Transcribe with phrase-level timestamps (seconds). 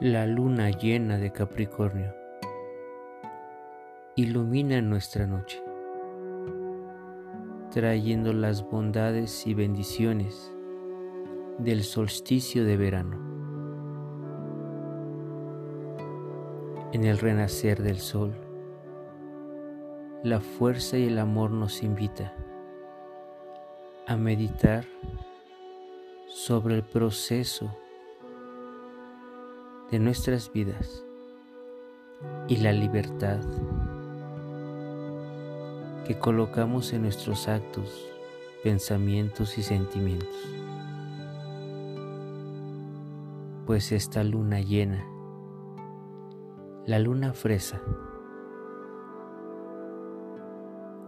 [0.00, 2.14] La luna llena de Capricornio
[4.14, 5.60] ilumina nuestra noche,
[7.72, 10.54] trayendo las bondades y bendiciones
[11.58, 13.16] del solsticio de verano.
[16.92, 18.36] En el renacer del sol,
[20.22, 22.32] la fuerza y el amor nos invita
[24.06, 24.84] a meditar
[26.28, 27.76] sobre el proceso
[29.90, 31.04] de nuestras vidas
[32.46, 33.40] y la libertad
[36.06, 38.06] que colocamos en nuestros actos,
[38.62, 40.28] pensamientos y sentimientos.
[43.66, 45.06] Pues esta luna llena,
[46.86, 47.80] la luna fresa,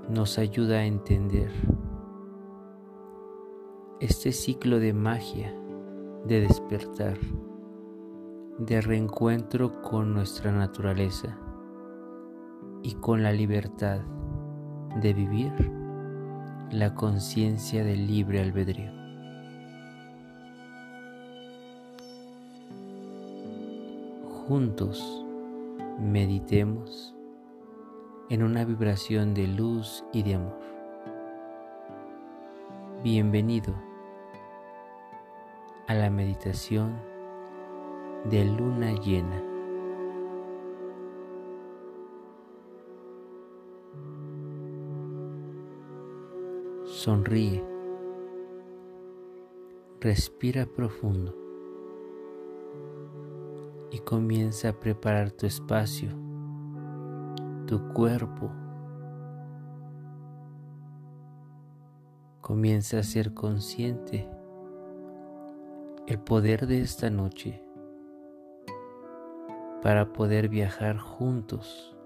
[0.09, 1.51] nos ayuda a entender
[4.01, 5.55] este ciclo de magia,
[6.27, 7.17] de despertar,
[8.61, 11.35] de reencuentro con nuestra naturaleza
[12.83, 14.01] y con la libertad
[15.01, 15.51] de vivir
[16.71, 18.93] la conciencia del libre albedrío.
[24.47, 25.25] Juntos
[25.99, 27.15] meditemos
[28.29, 30.61] en una vibración de luz y de amor.
[33.03, 33.75] Bienvenido
[35.87, 37.10] a la meditación
[38.25, 39.43] de luna llena.
[46.85, 47.65] Sonríe.
[50.01, 51.35] Respira profundo
[53.91, 56.11] y comienza a preparar tu espacio,
[57.67, 58.51] tu cuerpo.
[62.41, 64.29] Comienza a ser consciente
[66.07, 67.63] el poder de esta noche
[69.83, 71.97] para poder viajar juntos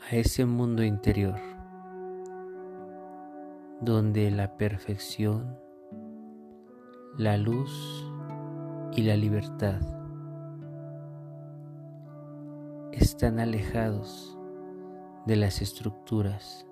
[0.00, 1.38] a ese mundo interior
[3.80, 5.58] donde la perfección,
[7.16, 7.72] la luz
[8.92, 9.80] y la libertad
[12.92, 14.36] están alejados
[15.26, 16.66] de las estructuras,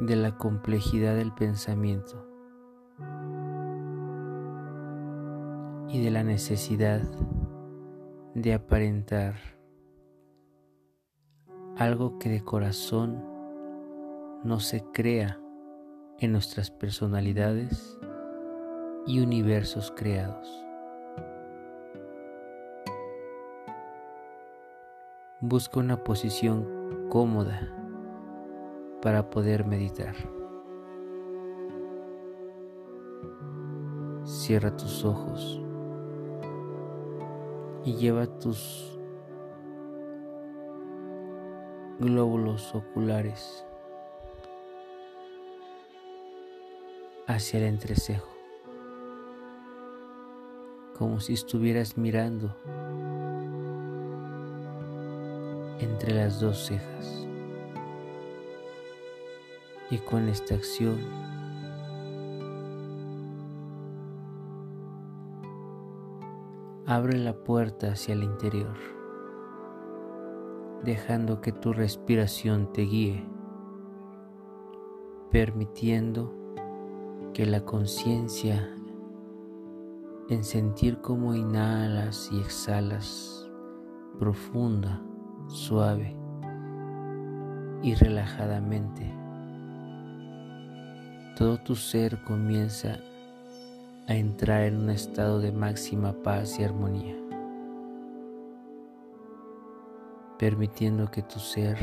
[0.00, 2.26] de la complejidad del pensamiento
[5.92, 7.02] y de la necesidad
[8.34, 9.34] de aparentar
[11.76, 13.22] algo que de corazón
[14.42, 15.38] no se crea
[16.18, 17.98] en nuestras personalidades
[19.06, 20.48] y universos creados.
[25.42, 27.68] Busca una posición cómoda
[29.02, 30.14] para poder meditar.
[34.24, 35.62] Cierra tus ojos
[37.84, 38.98] y lleva tus
[41.98, 43.64] glóbulos oculares
[47.26, 48.28] hacia el entrecejo,
[50.96, 52.56] como si estuvieras mirando
[55.80, 57.26] entre las dos cejas.
[59.90, 60.98] Y con esta acción
[66.94, 68.76] abre la puerta hacia el interior,
[70.82, 73.24] dejando que tu respiración te guíe,
[75.30, 76.34] permitiendo
[77.32, 78.68] que la conciencia
[80.28, 83.50] en sentir cómo inhalas y exhalas
[84.18, 85.00] profunda,
[85.46, 86.14] suave
[87.82, 89.10] y relajadamente,
[91.38, 92.98] todo tu ser comienza
[94.08, 97.16] a entrar en un estado de máxima paz y armonía,
[100.38, 101.76] permitiendo que tu ser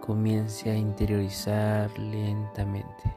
[0.00, 3.16] comience a interiorizar lentamente.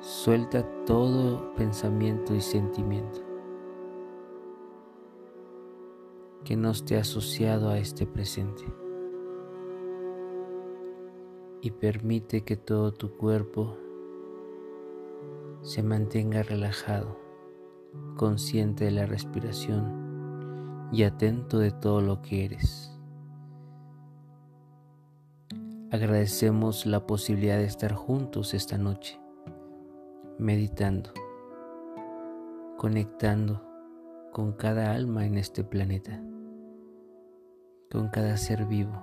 [0.00, 3.28] Suelta todo pensamiento y sentimiento
[6.44, 8.64] que no esté asociado a este presente.
[11.60, 13.76] Y permite que todo tu cuerpo
[15.68, 17.20] se mantenga relajado,
[18.16, 22.98] consciente de la respiración y atento de todo lo que eres.
[25.90, 29.20] Agradecemos la posibilidad de estar juntos esta noche
[30.38, 31.12] meditando,
[32.78, 33.62] conectando
[34.32, 36.18] con cada alma en este planeta,
[37.92, 39.02] con cada ser vivo,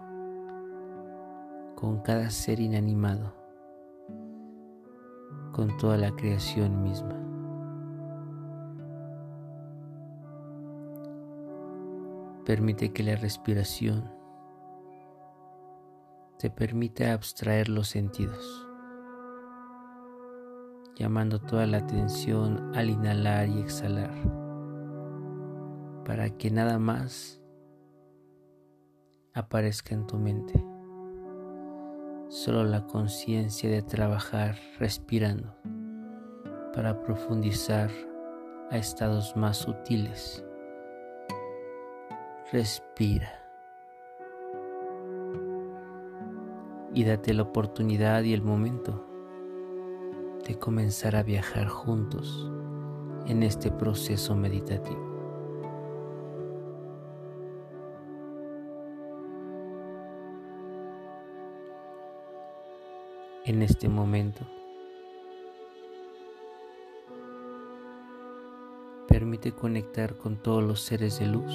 [1.76, 3.45] con cada ser inanimado,
[5.56, 7.16] con toda la creación misma.
[12.44, 14.12] Permite que la respiración
[16.38, 18.68] te permita abstraer los sentidos,
[20.98, 24.12] llamando toda la atención al inhalar y exhalar,
[26.04, 27.42] para que nada más
[29.34, 30.62] aparezca en tu mente,
[32.36, 35.56] solo la conciencia de trabajar respirando
[36.74, 37.90] para profundizar
[38.72, 40.44] a estados más sutiles
[42.52, 43.32] respira
[46.94, 49.08] y date la oportunidad y el momento
[50.46, 52.52] de comenzar a viajar juntos
[53.28, 55.15] en este proceso meditativo.
[63.48, 64.42] En este momento,
[69.08, 71.54] permite conectar con todos los seres de luz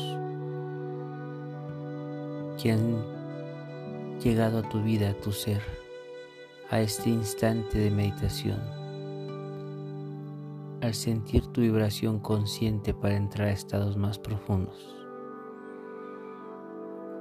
[2.63, 3.03] que han
[4.21, 5.63] llegado a tu vida, a tu ser,
[6.71, 8.61] a este instante de meditación.
[10.83, 14.95] Al sentir tu vibración consciente para entrar a estados más profundos.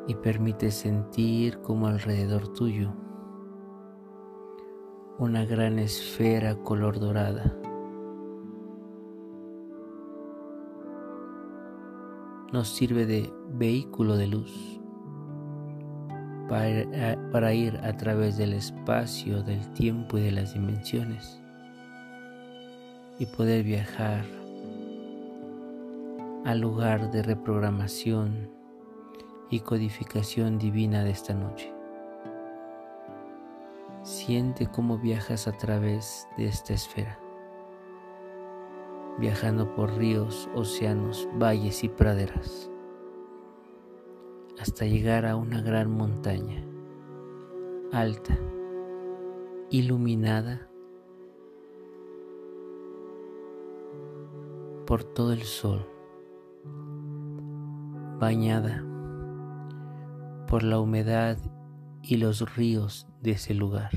[0.08, 2.94] Y permite sentir como alrededor tuyo
[5.20, 7.54] una gran esfera color dorada.
[12.54, 14.80] Nos sirve de vehículo de luz
[16.48, 21.42] para ir, a, través del espacio, del tiempo y de las dimensiones
[23.20, 24.24] y poder viajar
[26.46, 28.50] al lugar de reprogramación
[29.50, 31.79] y codificación divina de esta noche.
[34.04, 37.20] Siente cómo viajas a través de esta esfera,
[39.20, 42.70] viajando por ríos, océanos, valles y praderas
[44.60, 46.62] hasta llegar a una gran montaña,
[47.94, 48.38] alta,
[49.70, 50.68] iluminada
[54.86, 55.88] por todo el sol,
[58.20, 58.84] bañada
[60.48, 61.38] por la humedad
[62.02, 63.92] y los ríos de ese lugar,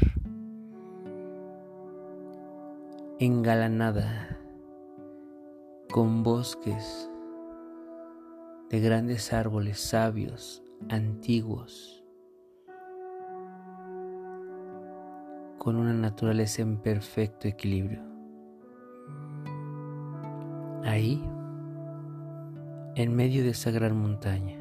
[3.18, 4.38] engalanada
[5.92, 7.08] con bosques
[8.68, 12.02] de grandes árboles sabios, antiguos,
[15.58, 18.02] con una naturaleza en perfecto equilibrio.
[20.82, 21.22] Ahí,
[22.96, 24.56] en medio de esa gran montaña,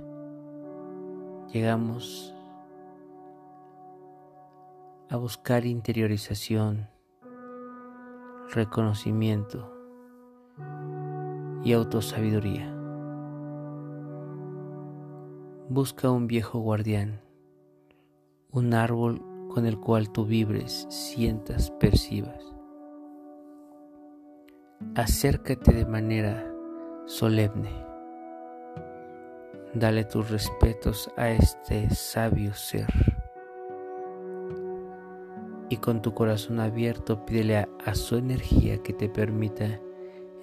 [1.51, 2.35] llegamos
[5.11, 6.87] a buscar interiorización,
[8.49, 9.69] reconocimiento
[11.65, 12.73] y autosabiduría.
[15.67, 17.19] Busca un viejo guardián,
[18.51, 22.45] un árbol con el cual tú vibres, sientas, percibas.
[24.95, 26.49] Acércate de manera
[27.05, 27.85] solemne.
[29.73, 33.20] Dale tus respetos a este sabio ser.
[35.71, 39.80] Y con tu corazón abierto pídele a, su energía que te permita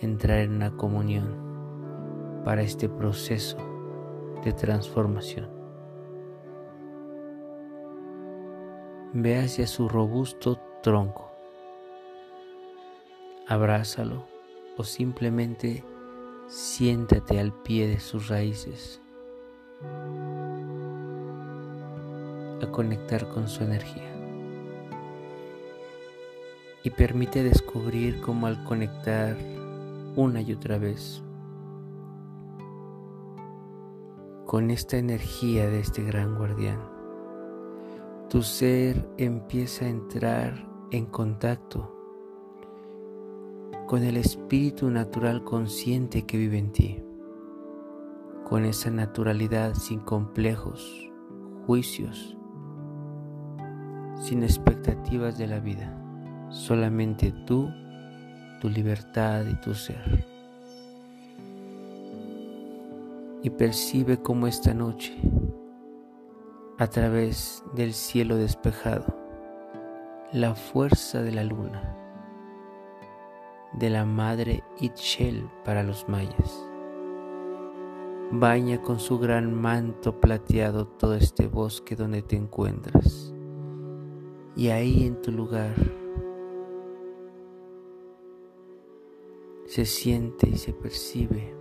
[0.00, 3.58] entrar en una comunión para este proceso
[4.42, 5.50] de transformación.
[9.12, 11.30] Ve hacia su robusto tronco,
[13.47, 14.25] abrázalo
[14.78, 15.85] o simplemente
[16.47, 19.02] siéntate al pie de sus raíces
[22.62, 24.07] a conectar con su energía.
[26.85, 29.37] Y permite descubrir cómo al conectar
[30.16, 31.23] una y otra vez
[34.49, 36.80] con esta energía de este gran guardián.
[38.30, 41.94] Tu ser empieza a entrar en contacto
[43.87, 47.02] con el espíritu natural consciente que vive en ti,
[48.49, 51.11] con esa naturalidad sin complejos,
[51.66, 52.37] juicios,
[54.23, 55.98] sin expectativas de la vida,
[56.50, 57.71] solamente tú,
[58.61, 60.38] tu libertad y tu ser
[63.43, 65.17] y percibe como esta noche,
[66.78, 69.07] a través del cielo despejado,
[70.33, 71.97] la fuerza de la luna,
[73.75, 76.64] de la madre Itchel para los mayas.
[78.31, 83.33] Baña con su gran manto plateado todo este bosque donde te encuentras.
[84.55, 85.75] Y ahí en tu lugar,
[89.68, 91.54] se siente y se percibe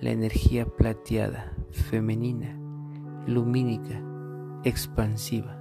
[0.00, 2.58] la energía plateada, femenina,
[3.24, 4.02] lumínica,
[4.64, 5.56] expansiva.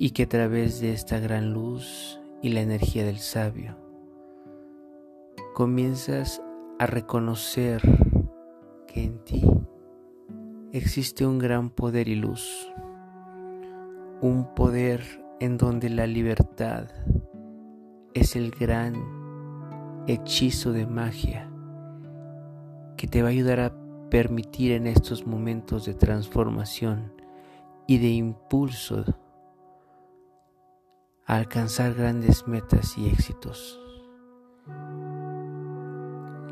[0.00, 3.76] Y que a través de esta gran luz y la energía del sabio,
[5.54, 6.42] comienzas
[6.80, 7.82] a reconocer
[8.88, 9.44] que en ti
[10.72, 12.68] existe un gran poder y luz,
[14.20, 16.88] un poder en donde la libertad
[18.14, 18.94] es el gran
[20.06, 21.50] hechizo de magia
[22.96, 23.74] que te va a ayudar a
[24.10, 27.12] permitir en estos momentos de transformación
[27.86, 29.04] y de impulso
[31.26, 33.80] a alcanzar grandes metas y éxitos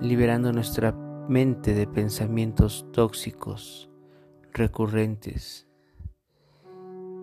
[0.00, 0.92] liberando nuestra
[1.28, 3.90] mente de pensamientos tóxicos,
[4.52, 5.67] recurrentes.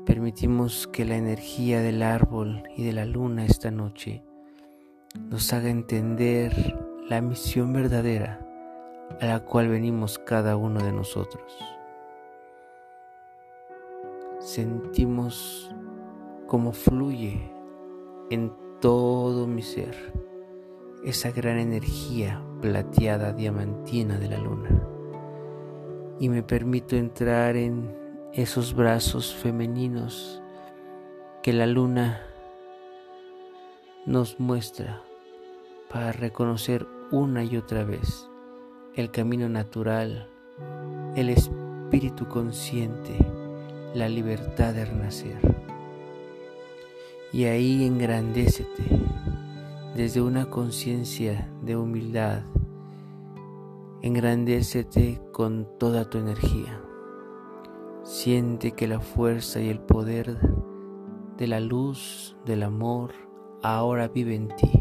[0.05, 4.23] Permitimos que la energía del árbol y de la luna esta noche
[5.31, 6.77] nos haga entender
[7.09, 8.39] la misión verdadera
[9.19, 11.57] a la cual venimos cada uno de nosotros.
[14.39, 15.73] Sentimos
[16.45, 17.51] cómo fluye
[18.29, 20.13] en todo mi ser
[21.03, 24.87] esa gran energía plateada diamantina de la luna
[26.19, 28.04] y me permito entrar en
[28.35, 30.41] esos brazos femeninos
[31.41, 32.21] que la luna
[34.05, 35.01] nos muestra
[35.89, 38.29] para reconocer una y otra vez
[38.93, 40.27] el camino natural,
[41.15, 43.15] el espíritu consciente,
[43.93, 45.37] la libertad de renacer.
[47.31, 48.83] Y ahí engrandécete
[49.95, 52.41] desde una conciencia de humildad.
[54.01, 56.84] Engrandécete con toda tu energía.
[58.05, 60.37] Siente que la fuerza y el poder
[61.37, 63.13] de la luz, del amor,
[63.63, 64.71] ahora vive en ti,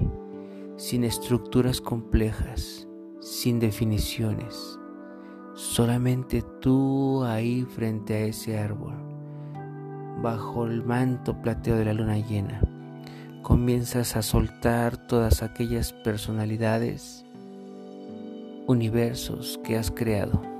[0.77, 2.87] sin estructuras complejas,
[3.21, 4.79] sin definiciones.
[5.55, 8.93] Solamente tú ahí frente a ese árbol,
[10.21, 12.61] bajo el manto plateo de la luna llena
[13.43, 17.25] comienzas a soltar todas aquellas personalidades,
[18.67, 20.54] universos que has creado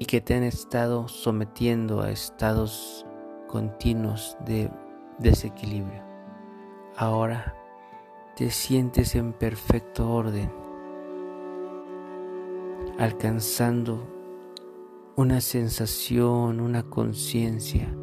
[0.00, 3.06] y que te han estado sometiendo a estados
[3.46, 4.70] continuos de
[5.18, 6.02] desequilibrio.
[6.96, 7.54] Ahora
[8.34, 10.50] te sientes en perfecto orden,
[12.98, 14.08] alcanzando
[15.16, 17.94] una sensación, una conciencia,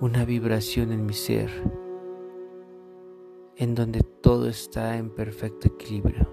[0.00, 1.50] una vibración en mi ser
[3.56, 6.28] en donde todo está en perfecto equilibrio,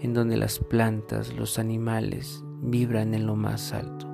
[0.00, 4.06] en donde las plantas, los animales vibran en lo más alto.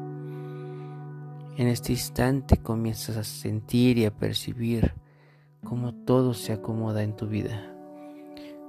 [1.57, 4.95] En este instante comienzas a sentir y a percibir
[5.65, 7.75] cómo todo se acomoda en tu vida,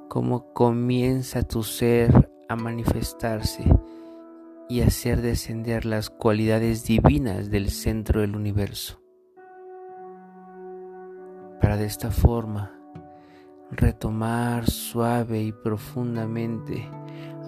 [0.10, 3.64] cómo comienza tu ser a manifestarse
[4.68, 9.02] y hacer descender las cualidades divinas del centro del universo.
[11.62, 12.78] Para de esta forma
[13.72, 16.90] retomar suave y profundamente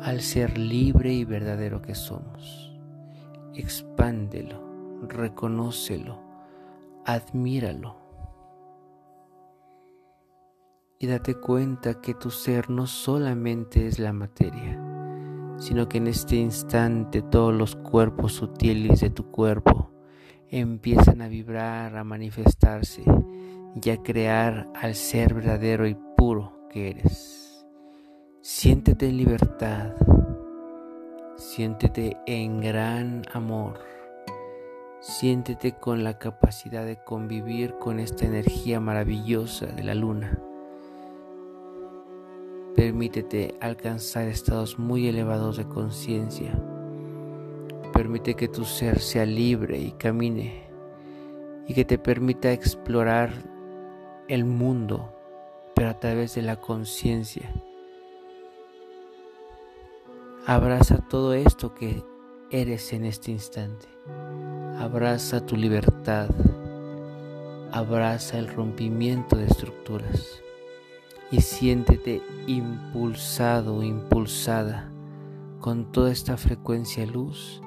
[0.04, 2.74] al ser libre y verdadero que somos.
[3.56, 4.62] Expándelo,
[5.08, 6.20] reconócelo,
[7.06, 7.96] admíralo.
[11.00, 14.78] Y date cuenta que tu ser no solamente es la materia,
[15.58, 19.92] sino que en este instante todos los cuerpos sutiles de tu cuerpo
[20.50, 23.04] empiezan a vibrar, a manifestarse
[23.82, 25.98] y a crear al ser verdadero y
[26.70, 27.33] que eres.
[28.46, 29.94] Siéntete en libertad,
[31.38, 33.80] siéntete en gran amor,
[35.00, 40.38] siéntete con la capacidad de convivir con esta energía maravillosa de la luna.
[42.76, 46.52] Permítete alcanzar estados muy elevados de conciencia.
[47.94, 50.68] Permite que tu ser sea libre y camine
[51.66, 53.32] y que te permita explorar
[54.28, 55.14] el mundo
[55.74, 57.50] pero a través de la conciencia.
[60.46, 62.04] Abraza todo esto que
[62.52, 63.88] eres en este instante.
[64.78, 66.30] Abraza tu libertad.
[67.72, 70.42] Abraza el rompimiento de estructuras.
[71.32, 74.92] Y siéntete impulsado, impulsada
[75.62, 77.62] con toda esta frecuencia luz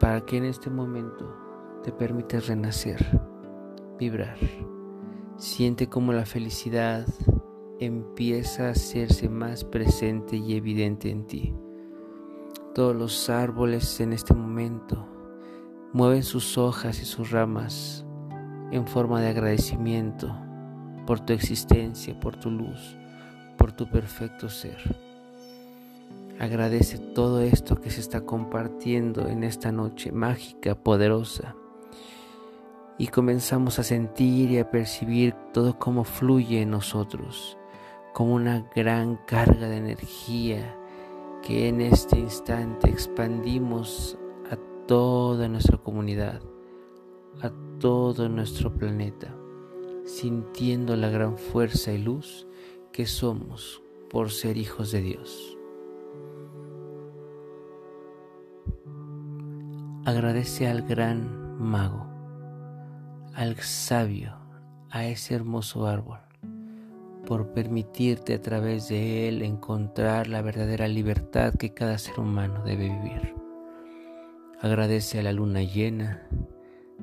[0.00, 1.36] para que en este momento
[1.84, 3.20] te permitas renacer,
[3.96, 4.36] vibrar.
[5.36, 7.06] Siente como la felicidad
[7.80, 11.54] empieza a hacerse más presente y evidente en ti.
[12.74, 15.08] Todos los árboles en este momento
[15.92, 18.04] mueven sus hojas y sus ramas
[18.70, 20.36] en forma de agradecimiento
[21.06, 22.96] por tu existencia, por tu luz,
[23.56, 24.78] por tu perfecto ser.
[26.38, 31.56] Agradece todo esto que se está compartiendo en esta noche mágica, poderosa.
[32.98, 37.58] Y comenzamos a sentir y a percibir todo como fluye en nosotros,
[38.12, 40.76] como una gran carga de energía
[41.42, 44.18] que en este instante expandimos
[44.50, 46.42] a toda nuestra comunidad,
[47.40, 49.34] a todo nuestro planeta,
[50.04, 52.46] sintiendo la gran fuerza y luz
[52.92, 55.56] que somos por ser hijos de Dios.
[60.04, 62.06] Agradece al gran mago,
[63.34, 64.34] al sabio,
[64.90, 66.18] a ese hermoso árbol,
[67.30, 72.88] por permitirte a través de él encontrar la verdadera libertad que cada ser humano debe
[72.88, 73.36] vivir.
[74.60, 76.28] Agradece a la luna llena,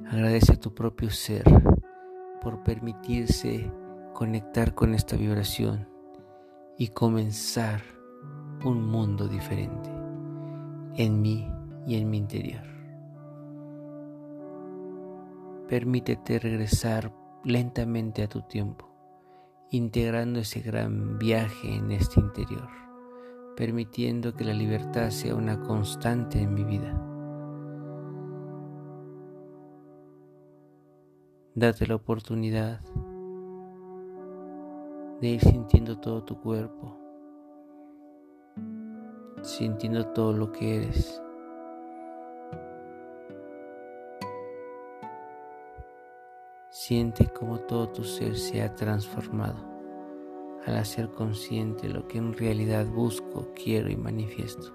[0.05, 1.46] agradece a tu propio ser
[2.41, 3.72] por permitirse
[4.13, 5.88] conectar con esta vibración
[6.77, 7.81] y comenzar
[8.65, 9.89] un mundo diferente
[10.98, 11.50] en mí
[11.86, 12.65] y en mi interior.
[15.69, 17.13] Permítete regresar
[17.46, 18.87] lentamente a tu tiempo,
[19.72, 22.70] integrando ese gran viaje en este interior,
[23.56, 26.94] permitiendo que la libertad sea una constante en mi vida.
[31.56, 32.82] Date la oportunidad
[35.20, 36.96] de ir sintiendo todo tu cuerpo,
[39.42, 41.22] sintiendo todo lo que eres.
[46.88, 49.58] Siente como todo tu ser se ha transformado
[50.65, 54.72] al hacer consciente lo que en realidad busco, quiero y manifiesto.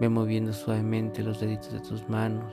[0.00, 2.52] Ve moviendo suavemente los deditos de tus manos,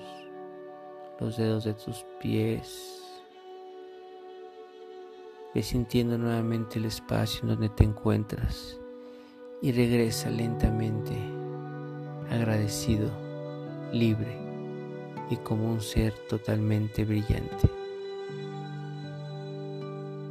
[1.19, 3.01] los dedos de tus pies.
[5.55, 8.79] Ve sintiendo nuevamente el espacio en donde te encuentras
[9.63, 11.42] y regresa lentamente
[12.33, 13.09] agradecido,
[13.91, 14.37] libre
[15.29, 17.69] y como un ser totalmente brillante.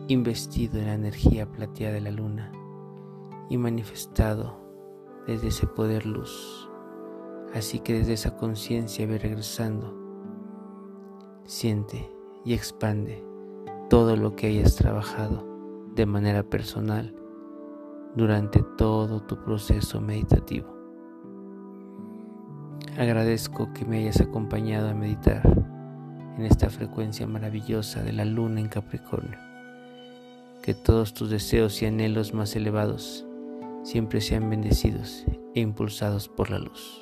[0.08, 2.52] Investido en la energía plateada de la luna
[3.48, 4.60] y manifestado
[5.26, 6.68] desde ese poder luz.
[7.54, 9.94] Así que desde esa conciencia ve regresando,
[11.44, 12.10] siente
[12.44, 13.24] y expande
[13.88, 15.46] todo lo que hayas trabajado
[15.94, 17.14] de manera personal
[18.16, 20.71] durante todo tu proceso meditativo.
[22.98, 25.40] Agradezco que me hayas acompañado a meditar
[26.36, 29.38] en esta frecuencia maravillosa de la luna en Capricornio.
[30.62, 33.24] Que todos tus deseos y anhelos más elevados
[33.82, 35.24] siempre sean bendecidos
[35.54, 37.01] e impulsados por la luz.